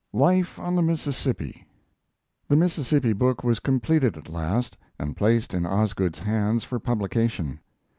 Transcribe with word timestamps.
"LIFE 0.13 0.57
ON 0.57 0.73
THE 0.75 0.81
MISSISSIPPI" 0.81 1.63
The 2.47 2.55
Mississippi 2.55 3.13
book 3.13 3.43
was 3.43 3.59
completed 3.59 4.17
at 4.17 4.29
last 4.29 4.75
and 4.97 5.15
placed 5.15 5.53
in 5.53 5.67
Osgood's 5.67 6.17
hands 6.17 6.63
for 6.63 6.79
publication. 6.79 7.59